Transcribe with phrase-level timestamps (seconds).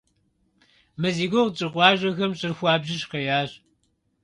[0.99, 3.49] Мы зи гугъу тщӀы къуажэхэм щӀыр хуабжьу щыхъеящ.